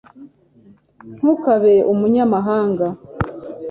ntukabe 1.15 1.73
umunyamahanga 1.93 2.87